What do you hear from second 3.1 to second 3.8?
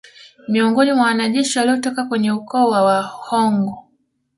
Wanghoo